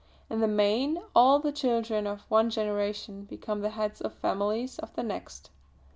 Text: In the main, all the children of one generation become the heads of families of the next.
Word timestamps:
In 0.31 0.39
the 0.39 0.47
main, 0.47 0.99
all 1.15 1.37
the 1.37 1.51
children 1.51 2.07
of 2.07 2.21
one 2.21 2.49
generation 2.49 3.23
become 3.25 3.61
the 3.61 3.69
heads 3.69 4.01
of 4.01 4.15
families 4.15 4.79
of 4.79 4.91
the 4.95 5.03
next. 5.03 5.51